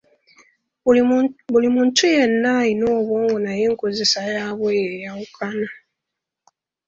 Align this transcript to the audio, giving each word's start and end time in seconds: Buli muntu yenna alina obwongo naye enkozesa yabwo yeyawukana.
Buli 1.51 1.69
muntu 1.77 2.01
yenna 2.15 2.49
alina 2.61 2.85
obwongo 2.97 3.35
naye 3.45 3.63
enkozesa 3.69 4.19
yabwo 4.33 4.67
yeyawukana. 4.79 5.69